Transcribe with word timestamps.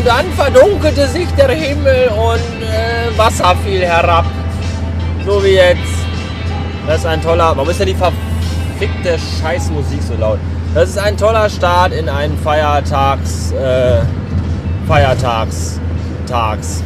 Und 0.00 0.06
dann 0.06 0.32
verdunkelte 0.32 1.06
sich 1.08 1.28
der 1.36 1.50
Himmel 1.50 2.08
und 2.08 2.62
äh, 2.62 3.18
Wasser 3.18 3.54
fiel 3.62 3.82
herab. 3.82 4.24
So 5.26 5.44
wie 5.44 5.56
jetzt. 5.56 5.76
Das 6.86 7.00
ist 7.00 7.06
ein 7.06 7.20
toller. 7.20 7.52
Warum 7.54 7.68
ist 7.68 7.80
denn 7.80 7.88
die 7.88 7.94
verfickte 7.94 9.18
Scheißmusik 9.18 10.00
so 10.02 10.14
laut? 10.14 10.38
Das 10.74 10.88
ist 10.88 10.98
ein 10.98 11.18
toller 11.18 11.50
Start 11.50 11.92
in 11.92 12.08
einen 12.08 12.38
Feiertags. 12.38 13.52
Äh, 13.52 14.00
Feiertags. 14.88 15.78
Tags. 16.26 16.82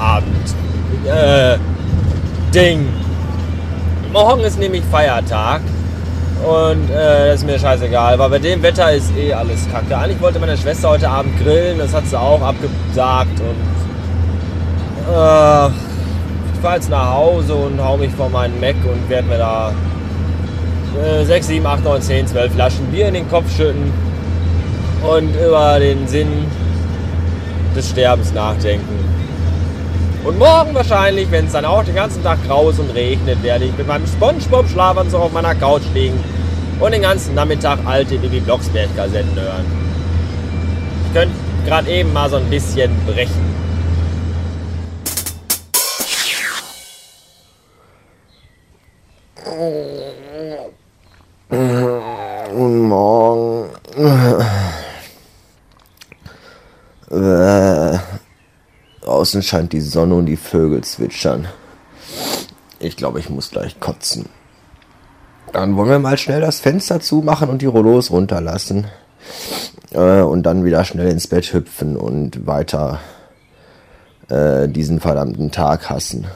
Abend. 0.00 0.54
Äh, 1.04 1.58
Ding. 2.54 2.88
Morgen 4.10 4.40
ist 4.40 4.58
nämlich 4.58 4.84
Feiertag. 4.90 5.60
Und 6.44 6.88
äh, 6.90 7.28
das 7.28 7.40
ist 7.40 7.46
mir 7.46 7.58
scheißegal, 7.58 8.18
weil 8.18 8.30
bei 8.30 8.38
dem 8.38 8.62
Wetter 8.62 8.92
ist 8.92 9.10
eh 9.16 9.32
alles 9.32 9.68
kacke. 9.72 9.96
Eigentlich 9.98 10.20
wollte 10.20 10.38
meine 10.38 10.56
Schwester 10.56 10.90
heute 10.90 11.10
Abend 11.10 11.36
grillen, 11.42 11.78
das 11.78 11.92
hat 11.92 12.06
sie 12.06 12.18
auch 12.18 12.40
abgesagt. 12.40 13.40
Und 13.40 13.56
äh, 15.12 15.66
ich 16.54 16.60
fahre 16.62 16.76
jetzt 16.76 16.90
nach 16.90 17.14
Hause 17.14 17.54
und 17.54 17.82
hau 17.82 17.96
mich 17.96 18.12
vor 18.12 18.30
meinen 18.30 18.60
Mac 18.60 18.76
und 18.84 19.08
werde 19.08 19.26
mir 19.26 19.38
da 19.38 19.72
äh, 21.04 21.24
6, 21.24 21.46
7, 21.48 21.66
8, 21.66 21.84
9, 21.84 22.02
10, 22.02 22.26
12 22.28 22.52
Flaschen 22.52 22.86
Bier 22.86 23.08
in 23.08 23.14
den 23.14 23.28
Kopf 23.28 23.54
schütten 23.56 23.92
und 25.02 25.34
über 25.34 25.80
den 25.80 26.06
Sinn 26.06 26.46
des 27.74 27.90
Sterbens 27.90 28.32
nachdenken. 28.32 29.08
Und 30.24 30.38
morgen 30.38 30.74
wahrscheinlich, 30.74 31.30
wenn 31.30 31.46
es 31.46 31.52
dann 31.52 31.64
auch 31.64 31.84
den 31.84 31.94
ganzen 31.94 32.22
Tag 32.22 32.38
grau 32.46 32.70
ist 32.70 32.78
und 32.78 32.90
regnet, 32.90 33.42
werde 33.42 33.64
ich 33.64 33.76
mit 33.76 33.86
meinem 33.86 34.06
Spongebob-Schlafanzug 34.06 35.20
auf 35.20 35.32
meiner 35.32 35.54
Couch 35.54 35.82
liegen 35.94 36.18
und 36.80 36.92
den 36.92 37.02
ganzen 37.02 37.34
Nachmittag 37.34 37.78
alte 37.84 38.18
Bibi 38.18 38.40
Blocksberg-Kassetten 38.40 39.34
hören. 39.34 39.64
Ich 41.06 41.14
könnte 41.14 41.34
gerade 41.66 41.90
eben 41.90 42.12
mal 42.12 42.30
so 42.30 42.36
ein 42.36 42.48
bisschen 42.48 42.90
brechen. 43.06 43.58
Guten 51.48 52.88
Morgen. 52.88 53.70
Äh, 57.10 57.98
Außen 59.06 59.42
scheint 59.42 59.72
die 59.72 59.80
Sonne 59.80 60.14
und 60.14 60.26
die 60.26 60.36
Vögel 60.36 60.82
zwitschern. 60.82 61.48
Ich 62.78 62.96
glaube, 62.96 63.20
ich 63.20 63.30
muss 63.30 63.50
gleich 63.50 63.80
kotzen. 63.80 64.28
Dann 65.52 65.76
wollen 65.76 65.88
wir 65.88 65.98
mal 65.98 66.18
schnell 66.18 66.40
das 66.40 66.60
Fenster 66.60 67.00
zumachen 67.00 67.48
und 67.48 67.62
die 67.62 67.66
Rollos 67.66 68.10
runterlassen. 68.10 68.86
Äh, 69.92 70.20
und 70.20 70.42
dann 70.44 70.64
wieder 70.64 70.84
schnell 70.84 71.08
ins 71.08 71.26
Bett 71.26 71.52
hüpfen 71.52 71.96
und 71.96 72.46
weiter 72.46 73.00
äh, 74.28 74.68
diesen 74.68 75.00
verdammten 75.00 75.50
Tag 75.50 75.88
hassen. 75.88 76.26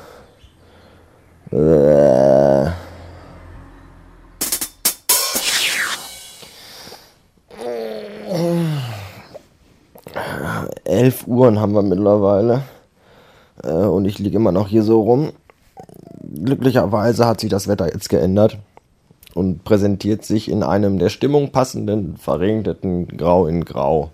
Äh. 1.50 2.70
11 10.84 11.26
Uhren 11.26 11.60
haben 11.60 11.74
wir 11.74 11.82
mittlerweile. 11.82 12.62
Äh, 13.62 13.68
und 13.68 14.04
ich 14.06 14.18
liege 14.18 14.36
immer 14.36 14.52
noch 14.52 14.68
hier 14.68 14.82
so 14.82 15.02
rum. 15.02 15.32
Glücklicherweise 16.34 17.26
hat 17.26 17.40
sich 17.40 17.50
das 17.50 17.68
Wetter 17.68 17.92
jetzt 17.92 18.08
geändert 18.08 18.58
und 19.34 19.64
präsentiert 19.64 20.24
sich 20.24 20.50
in 20.50 20.62
einem 20.62 20.98
der 20.98 21.08
Stimmung 21.08 21.50
passenden, 21.50 22.16
verregneten 22.16 23.08
Grau 23.08 23.46
in 23.46 23.64
Grau. 23.64 24.10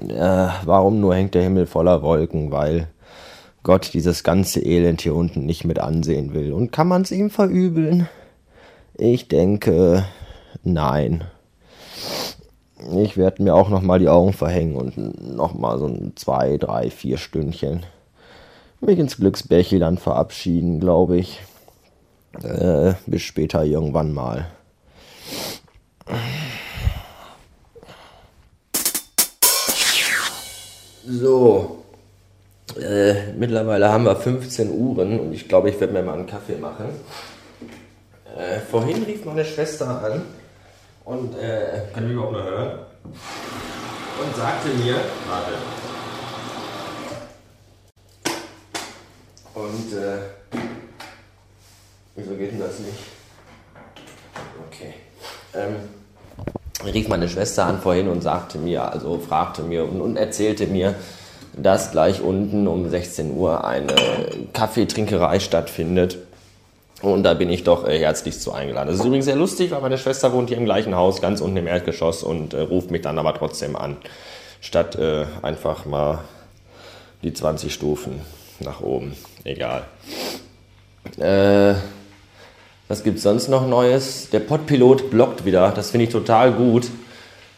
Äh, 0.00 0.48
warum 0.64 1.00
nur 1.00 1.14
hängt 1.14 1.34
der 1.34 1.42
Himmel 1.42 1.66
voller 1.66 2.02
Wolken? 2.02 2.50
Weil 2.50 2.88
Gott 3.62 3.92
dieses 3.92 4.24
ganze 4.24 4.60
Elend 4.60 5.02
hier 5.02 5.14
unten 5.14 5.46
nicht 5.46 5.64
mit 5.64 5.78
ansehen 5.78 6.34
will. 6.34 6.52
Und 6.52 6.72
kann 6.72 6.88
man 6.88 7.02
es 7.02 7.10
ihm 7.10 7.30
verübeln? 7.30 8.08
Ich 8.94 9.28
denke, 9.28 10.04
nein. 10.62 11.24
Ich 12.96 13.16
werde 13.16 13.42
mir 13.42 13.54
auch 13.54 13.68
noch 13.68 13.82
mal 13.82 13.98
die 13.98 14.08
Augen 14.08 14.32
verhängen 14.32 14.74
und 14.74 15.36
noch 15.36 15.54
mal 15.54 15.78
so 15.78 15.86
ein 15.86 16.12
zwei, 16.16 16.56
drei, 16.56 16.90
vier 16.90 17.16
Stündchen 17.16 17.84
mich 18.82 18.98
ins 18.98 19.16
Glücksbärchenland 19.16 20.00
verabschieden, 20.00 20.80
glaube 20.80 21.16
ich. 21.16 21.40
Äh, 22.40 22.94
bis 23.06 23.22
später 23.22 23.64
irgendwann 23.64 24.12
mal. 24.12 24.46
So. 31.06 31.84
Äh, 32.80 33.32
mittlerweile 33.32 33.92
haben 33.92 34.04
wir 34.04 34.16
15 34.16 34.70
Uhren 34.70 35.20
und 35.20 35.32
ich 35.34 35.46
glaube, 35.46 35.68
ich 35.68 35.78
werde 35.78 35.92
mir 35.92 36.02
mal 36.02 36.14
einen 36.14 36.26
Kaffee 36.26 36.56
machen. 36.56 36.86
Äh, 38.34 38.60
vorhin 38.60 39.02
rief 39.02 39.24
meine 39.26 39.44
Schwester 39.44 40.02
an 40.02 40.22
und 41.04 41.34
äh, 41.38 41.82
kann 41.92 42.06
ich 42.06 42.12
überhaupt 42.12 42.32
noch 42.32 42.44
hören? 42.44 42.78
Und 43.04 44.36
sagte 44.36 44.68
mir, 44.68 44.94
warte. 45.28 45.52
Und 49.54 49.92
äh, 49.92 50.41
wieso 52.16 52.34
geht 52.34 52.52
denn 52.52 52.60
das 52.60 52.78
nicht? 52.78 52.98
Okay. 54.68 54.94
Ähm, 55.54 55.76
rief 56.84 57.08
meine 57.08 57.28
Schwester 57.28 57.66
an 57.66 57.80
vorhin 57.80 58.08
und 58.08 58.22
sagte 58.22 58.58
mir, 58.58 58.90
also 58.90 59.18
fragte 59.18 59.62
mir 59.62 59.84
und, 59.84 60.00
und 60.00 60.16
erzählte 60.16 60.66
mir, 60.66 60.94
dass 61.54 61.90
gleich 61.90 62.20
unten 62.20 62.66
um 62.66 62.88
16 62.88 63.36
Uhr 63.36 63.64
eine 63.64 63.94
Kaffeetrinkerei 64.52 65.38
stattfindet 65.38 66.18
und 67.02 67.24
da 67.24 67.34
bin 67.34 67.50
ich 67.50 67.64
doch 67.64 67.86
äh, 67.86 67.98
herzlich 67.98 68.38
zu 68.38 68.52
eingeladen. 68.52 68.88
Das 68.88 69.00
ist 69.00 69.04
übrigens 69.04 69.24
sehr 69.24 69.36
lustig, 69.36 69.72
weil 69.72 69.80
meine 69.80 69.98
Schwester 69.98 70.32
wohnt 70.32 70.48
hier 70.48 70.56
im 70.56 70.64
gleichen 70.64 70.94
Haus, 70.94 71.20
ganz 71.20 71.40
unten 71.40 71.56
im 71.56 71.66
Erdgeschoss 71.66 72.22
und 72.22 72.54
äh, 72.54 72.60
ruft 72.60 72.90
mich 72.90 73.02
dann 73.02 73.18
aber 73.18 73.34
trotzdem 73.34 73.74
an, 73.76 73.96
statt 74.60 74.96
äh, 74.96 75.26
einfach 75.42 75.84
mal 75.84 76.20
die 77.22 77.32
20 77.34 77.74
Stufen 77.74 78.20
nach 78.60 78.80
oben. 78.80 79.16
Egal. 79.44 79.84
Äh, 81.18 81.74
was 82.88 83.02
gibt's 83.04 83.22
sonst 83.22 83.48
noch 83.48 83.66
Neues? 83.66 84.28
Der 84.30 84.40
Podpilot 84.40 85.10
blockt 85.10 85.44
wieder. 85.44 85.70
Das 85.70 85.90
finde 85.90 86.06
ich 86.06 86.12
total 86.12 86.52
gut, 86.52 86.88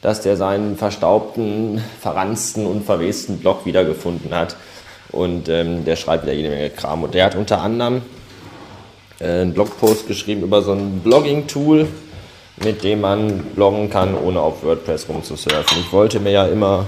dass 0.02 0.20
der 0.20 0.36
seinen 0.36 0.76
verstaubten, 0.76 1.82
verranzten 2.00 2.66
und 2.66 2.84
verwesten 2.84 3.38
Blog 3.38 3.64
wiedergefunden 3.64 4.34
hat. 4.34 4.56
Und 5.10 5.48
ähm, 5.48 5.84
der 5.84 5.96
schreibt 5.96 6.24
wieder 6.24 6.34
jede 6.34 6.50
Menge 6.50 6.70
Kram. 6.70 7.02
Und 7.02 7.14
der 7.14 7.24
hat 7.24 7.36
unter 7.36 7.60
anderem 7.60 8.02
äh, 9.20 9.40
einen 9.42 9.54
Blogpost 9.54 10.06
geschrieben 10.06 10.42
über 10.42 10.62
so 10.62 10.72
ein 10.72 11.00
Blogging-Tool, 11.00 11.88
mit 12.62 12.84
dem 12.84 13.00
man 13.00 13.38
bloggen 13.54 13.90
kann, 13.90 14.14
ohne 14.16 14.40
auf 14.40 14.62
WordPress 14.62 15.08
rumzusurfen. 15.08 15.78
Ich 15.80 15.92
wollte 15.92 16.20
mir 16.20 16.32
ja 16.32 16.46
immer 16.46 16.86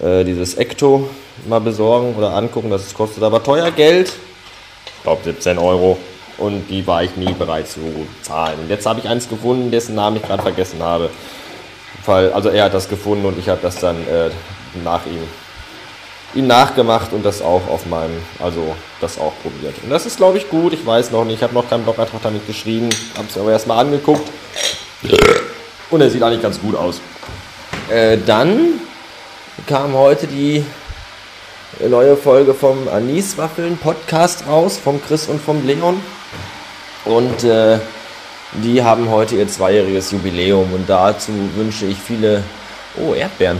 äh, 0.00 0.24
dieses 0.24 0.54
Ecto 0.56 1.08
mal 1.48 1.60
besorgen 1.60 2.14
oder 2.16 2.34
angucken, 2.34 2.70
das 2.70 2.94
kostet 2.94 3.22
aber 3.22 3.42
teuer 3.42 3.70
Geld. 3.70 4.12
Ich 4.96 5.02
glaube 5.02 5.22
17 5.24 5.58
Euro. 5.58 5.98
Und 6.38 6.68
die 6.68 6.86
war 6.86 7.02
ich 7.02 7.16
nie 7.16 7.32
bereit 7.32 7.68
zu 7.68 7.80
zahlen. 8.22 8.58
Und 8.60 8.70
jetzt 8.70 8.86
habe 8.86 9.00
ich 9.00 9.08
eins 9.08 9.28
gefunden, 9.28 9.70
dessen 9.70 9.94
Namen 9.94 10.16
ich 10.16 10.22
gerade 10.22 10.42
vergessen 10.42 10.82
habe. 10.82 11.10
Weil, 12.06 12.32
also 12.32 12.48
er 12.48 12.64
hat 12.64 12.74
das 12.74 12.88
gefunden 12.88 13.24
und 13.24 13.38
ich 13.38 13.48
habe 13.48 13.60
das 13.62 13.76
dann 13.76 13.96
äh, 14.08 14.30
nach 14.82 15.06
ihm 15.06 15.22
ihn 16.34 16.46
nachgemacht 16.46 17.12
und 17.12 17.24
das 17.24 17.42
auch 17.42 17.68
auf 17.68 17.86
meinem, 17.86 18.16
also 18.40 18.74
das 19.00 19.18
auch 19.18 19.32
probiert. 19.42 19.74
Und 19.82 19.90
das 19.90 20.04
ist, 20.06 20.16
glaube 20.16 20.38
ich, 20.38 20.48
gut. 20.48 20.72
Ich 20.72 20.84
weiß 20.84 21.10
noch 21.12 21.24
nicht, 21.24 21.36
ich 21.36 21.42
habe 21.42 21.54
noch 21.54 21.68
keinen 21.68 21.84
Blogantrag 21.84 22.22
damit 22.22 22.46
geschrieben, 22.46 22.88
habe 23.16 23.28
es 23.28 23.38
aber 23.38 23.52
erstmal 23.52 23.78
angeguckt. 23.78 24.28
Und 25.90 26.00
er 26.00 26.10
sieht 26.10 26.22
eigentlich 26.22 26.42
ganz 26.42 26.60
gut 26.60 26.76
aus. 26.76 27.00
Äh, 27.88 28.18
dann 28.26 28.80
kam 29.66 29.94
heute 29.94 30.26
die 30.26 30.64
neue 31.88 32.16
Folge 32.16 32.54
vom 32.54 32.88
Aniswaffeln 32.88 33.76
Podcast 33.76 34.46
raus, 34.48 34.78
vom 34.82 35.02
Chris 35.02 35.28
und 35.28 35.40
vom 35.40 35.64
Leon. 35.66 36.00
Und 37.04 37.44
äh, 37.44 37.78
die 38.52 38.82
haben 38.82 39.10
heute 39.10 39.36
ihr 39.36 39.48
zweijähriges 39.48 40.10
Jubiläum 40.12 40.72
und 40.72 40.88
dazu 40.88 41.32
wünsche 41.56 41.86
ich 41.86 41.98
viele, 41.98 42.42
oh 42.96 43.14
Erdbeeren, 43.14 43.58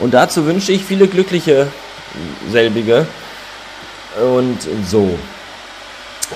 und 0.00 0.14
dazu 0.14 0.46
wünsche 0.46 0.72
ich 0.72 0.84
viele 0.84 1.08
glückliche 1.08 1.68
selbige. 2.50 3.06
Und 4.20 4.58
so. 4.86 5.18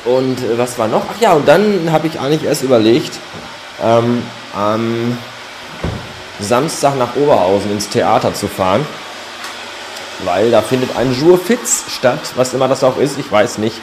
Und 0.05 0.39
äh, 0.39 0.59
was 0.59 0.79
war 0.79 0.89
noch? 0.89 1.05
Ach 1.11 1.21
ja, 1.21 1.33
und 1.33 1.47
dann 1.47 1.91
habe 1.91 2.07
ich 2.07 2.19
eigentlich 2.19 2.45
erst 2.45 2.63
überlegt, 2.63 3.13
ähm, 3.83 4.23
am 4.55 5.17
Samstag 6.41 6.97
nach 6.99 7.17
Oberhausen 7.17 7.73
ins 7.73 7.89
Theater 7.89 8.35
zu 8.35 8.49
fahren. 8.49 8.87
Weil 10.25 10.51
da 10.51 10.63
findet 10.63 10.97
ein 10.97 11.13
Jour 11.19 11.39
Fitz 11.39 11.85
statt, 11.89 12.21
was 12.37 12.55
immer 12.55 12.69
das 12.69 12.85
auch 12.85 12.99
ist, 12.99 13.19
ich 13.19 13.31
weiß 13.31 13.59
nicht. 13.59 13.77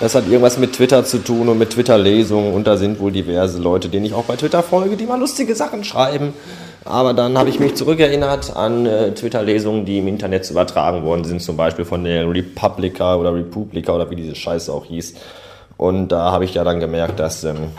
Das 0.00 0.14
hat 0.14 0.26
irgendwas 0.28 0.58
mit 0.58 0.74
Twitter 0.74 1.04
zu 1.04 1.18
tun 1.18 1.48
und 1.48 1.58
mit 1.58 1.70
Twitter-Lesungen 1.70 2.54
und 2.54 2.68
da 2.68 2.76
sind 2.76 3.00
wohl 3.00 3.10
diverse 3.10 3.58
Leute, 3.58 3.88
denen 3.88 4.06
ich 4.06 4.14
auch 4.14 4.24
bei 4.24 4.36
Twitter 4.36 4.62
folge, 4.62 4.96
die 4.96 5.06
mal 5.06 5.18
lustige 5.18 5.56
Sachen 5.56 5.82
schreiben. 5.82 6.34
Aber 6.84 7.14
dann 7.14 7.36
habe 7.36 7.50
ich 7.50 7.58
mich 7.58 7.74
zurückerinnert 7.74 8.54
an 8.54 8.86
äh, 8.86 9.12
Twitter-Lesungen, 9.12 9.84
die 9.84 9.98
im 9.98 10.06
Internet 10.06 10.48
übertragen 10.50 11.02
worden 11.02 11.24
sind, 11.24 11.42
zum 11.42 11.56
Beispiel 11.56 11.84
von 11.84 12.04
der 12.04 12.30
Republica 12.30 13.16
oder 13.16 13.34
Republica 13.34 13.92
oder 13.92 14.08
wie 14.08 14.16
diese 14.16 14.36
Scheiße 14.36 14.72
auch 14.72 14.84
hieß. 14.84 15.14
Und 15.76 16.08
da 16.08 16.30
habe 16.30 16.44
ich 16.44 16.54
ja 16.54 16.62
dann 16.62 16.78
gemerkt, 16.78 17.18
dass 17.18 17.42
ähm, 17.42 17.72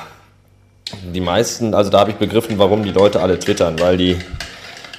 die 1.14 1.22
meisten, 1.22 1.74
also 1.74 1.90
da 1.90 2.02
habe 2.02 2.12
ich 2.12 2.18
begriffen, 2.18 2.60
warum 2.60 2.84
die 2.84 2.92
Leute 2.92 3.22
alle 3.22 3.40
twittern, 3.40 3.80
weil 3.80 3.96
die 3.96 4.18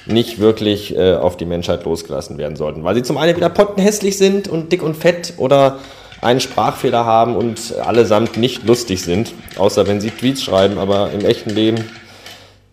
nicht 0.07 0.39
wirklich 0.39 0.97
äh, 0.97 1.13
auf 1.13 1.37
die 1.37 1.45
Menschheit 1.45 1.85
losgelassen 1.85 2.39
werden 2.39 2.55
sollten. 2.55 2.83
Weil 2.83 2.95
sie 2.95 3.03
zum 3.03 3.17
einen 3.17 3.35
wieder 3.35 3.49
pottenhässlich 3.49 4.17
sind 4.17 4.47
und 4.47 4.71
dick 4.71 4.81
und 4.81 4.97
fett 4.97 5.35
oder 5.37 5.77
einen 6.21 6.39
Sprachfehler 6.39 7.05
haben 7.05 7.35
und 7.35 7.75
allesamt 7.79 8.37
nicht 8.37 8.63
lustig 8.65 9.01
sind, 9.01 9.33
außer 9.57 9.87
wenn 9.87 9.99
sie 9.99 10.11
Tweets 10.11 10.43
schreiben, 10.43 10.77
aber 10.77 11.11
im 11.11 11.25
echten 11.25 11.49
Leben 11.49 11.83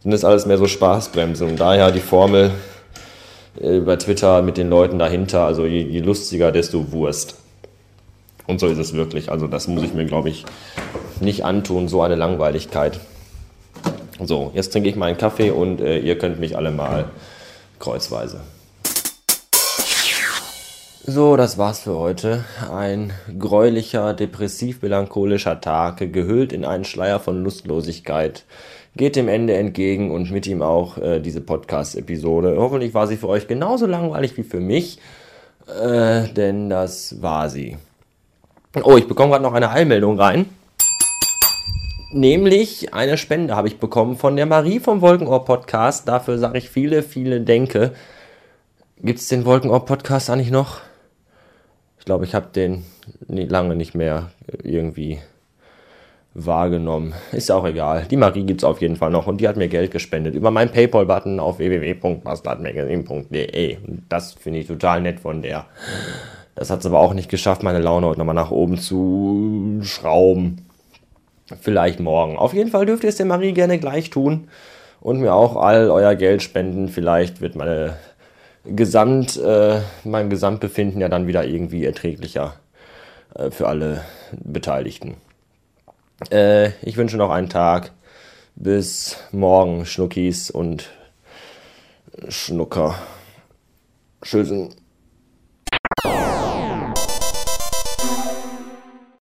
sind 0.02 0.12
es 0.12 0.24
alles 0.24 0.46
mehr 0.46 0.58
so 0.58 0.66
Spaßbremsen. 0.66 1.48
Und 1.48 1.60
daher 1.60 1.90
die 1.90 2.00
Formel 2.00 2.50
äh, 3.60 3.78
über 3.78 3.98
Twitter 3.98 4.42
mit 4.42 4.56
den 4.56 4.68
Leuten 4.68 4.98
dahinter, 4.98 5.44
also 5.44 5.64
je, 5.64 5.80
je 5.80 6.00
lustiger, 6.00 6.52
desto 6.52 6.92
Wurst. 6.92 7.36
Und 8.46 8.60
so 8.60 8.66
ist 8.66 8.78
es 8.78 8.94
wirklich. 8.94 9.30
Also 9.30 9.46
das 9.46 9.66
muss 9.66 9.82
ich 9.82 9.94
mir, 9.94 10.06
glaube 10.06 10.28
ich, 10.28 10.44
nicht 11.20 11.44
antun, 11.44 11.88
so 11.88 12.02
eine 12.02 12.14
Langweiligkeit. 12.14 13.00
So, 14.22 14.50
jetzt 14.54 14.72
trinke 14.72 14.88
ich 14.88 14.96
meinen 14.96 15.16
Kaffee 15.16 15.50
und 15.50 15.80
äh, 15.80 15.98
ihr 15.98 16.18
könnt 16.18 16.40
mich 16.40 16.56
alle 16.56 16.70
mal 16.70 17.10
kreuzweise. 17.78 18.40
So, 21.10 21.38
das 21.38 21.56
war's 21.56 21.80
für 21.80 21.96
heute. 21.96 22.44
Ein 22.70 23.14
gräulicher, 23.38 24.12
depressiv-melancholischer 24.12 25.58
Tag, 25.58 26.12
gehüllt 26.12 26.52
in 26.52 26.66
einen 26.66 26.84
Schleier 26.84 27.18
von 27.18 27.42
Lustlosigkeit, 27.42 28.44
geht 28.94 29.16
dem 29.16 29.26
Ende 29.26 29.54
entgegen 29.54 30.10
und 30.10 30.30
mit 30.30 30.46
ihm 30.46 30.60
auch 30.60 30.98
äh, 30.98 31.18
diese 31.20 31.40
Podcast-Episode. 31.40 32.56
Hoffentlich 32.58 32.92
war 32.92 33.06
sie 33.06 33.16
für 33.16 33.28
euch 33.28 33.48
genauso 33.48 33.86
langweilig 33.86 34.36
wie 34.36 34.42
für 34.42 34.60
mich, 34.60 34.98
äh, 35.80 36.28
denn 36.28 36.68
das 36.68 37.22
war 37.22 37.48
sie. 37.48 37.78
Oh, 38.82 38.98
ich 38.98 39.08
bekomme 39.08 39.30
gerade 39.30 39.44
noch 39.44 39.54
eine 39.54 39.70
Eilmeldung 39.70 40.20
rein. 40.20 40.44
Nämlich 42.12 42.92
eine 42.92 43.16
Spende 43.16 43.56
habe 43.56 43.68
ich 43.68 43.80
bekommen 43.80 44.18
von 44.18 44.36
der 44.36 44.44
Marie 44.44 44.78
vom 44.78 45.00
Wolkenohr 45.00 45.46
Podcast. 45.46 46.06
Dafür 46.06 46.36
sage 46.36 46.58
ich 46.58 46.68
viele, 46.68 47.02
viele 47.02 47.40
Denke. 47.40 47.92
Gibt 49.02 49.20
es 49.20 49.28
den 49.28 49.46
Wolkenohr 49.46 49.86
Podcast 49.86 50.28
eigentlich 50.28 50.50
noch? 50.50 50.82
Glaube, 52.08 52.24
ich 52.24 52.34
habe 52.34 52.48
den 52.52 52.82
lange 53.28 53.76
nicht 53.76 53.94
mehr 53.94 54.30
irgendwie 54.62 55.18
wahrgenommen. 56.32 57.12
Ist 57.32 57.52
auch 57.52 57.66
egal. 57.66 58.06
Die 58.10 58.16
Marie 58.16 58.44
gibt 58.44 58.62
es 58.62 58.64
auf 58.64 58.80
jeden 58.80 58.96
Fall 58.96 59.10
noch 59.10 59.26
und 59.26 59.42
die 59.42 59.46
hat 59.46 59.58
mir 59.58 59.68
Geld 59.68 59.90
gespendet 59.90 60.34
über 60.34 60.50
meinen 60.50 60.70
Paypal-Button 60.70 61.38
auf 61.38 61.58
www.bastardmagazine.de. 61.58 63.76
Das 64.08 64.32
finde 64.32 64.60
ich 64.60 64.68
total 64.68 65.02
nett 65.02 65.20
von 65.20 65.42
der. 65.42 65.66
Das 66.54 66.70
hat 66.70 66.80
es 66.80 66.86
aber 66.86 66.98
auch 66.98 67.12
nicht 67.12 67.28
geschafft, 67.28 67.62
meine 67.62 67.80
Laune 67.80 68.06
heute 68.06 68.20
nochmal 68.20 68.34
nach 68.34 68.52
oben 68.52 68.78
zu 68.78 69.80
schrauben. 69.82 70.64
Vielleicht 71.60 72.00
morgen. 72.00 72.38
Auf 72.38 72.54
jeden 72.54 72.70
Fall 72.70 72.86
dürft 72.86 73.02
ihr 73.02 73.10
es 73.10 73.16
der 73.16 73.26
Marie 73.26 73.52
gerne 73.52 73.78
gleich 73.78 74.08
tun 74.08 74.48
und 75.02 75.20
mir 75.20 75.34
auch 75.34 75.56
all 75.56 75.90
euer 75.90 76.14
Geld 76.14 76.42
spenden. 76.42 76.88
Vielleicht 76.88 77.42
wird 77.42 77.54
meine 77.54 77.98
Gesamt, 78.64 79.36
äh, 79.36 79.80
mein 80.04 80.30
Gesamtbefinden 80.30 81.00
ja 81.00 81.08
dann 81.08 81.26
wieder 81.26 81.44
irgendwie 81.44 81.84
erträglicher 81.84 82.56
äh, 83.34 83.50
für 83.50 83.68
alle 83.68 84.04
Beteiligten. 84.32 85.16
Äh, 86.30 86.70
ich 86.82 86.96
wünsche 86.96 87.16
noch 87.16 87.30
einen 87.30 87.48
Tag. 87.48 87.92
Bis 88.56 89.16
morgen, 89.30 89.86
Schnuckis 89.86 90.50
und 90.50 90.90
Schnucker. 92.28 92.96
Tschüssen. 94.22 94.74